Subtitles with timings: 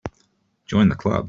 [0.65, 1.19] Join the Club.